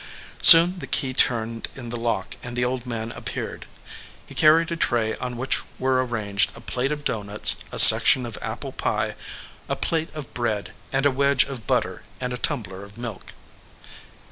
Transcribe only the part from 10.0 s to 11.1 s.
of bread, and